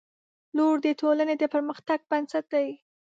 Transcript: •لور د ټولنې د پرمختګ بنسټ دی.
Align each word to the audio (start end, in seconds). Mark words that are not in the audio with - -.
•لور 0.55 0.75
د 0.85 0.87
ټولنې 1.01 1.35
د 1.37 1.43
پرمختګ 1.53 1.99
بنسټ 2.09 2.45
دی. 2.53 2.67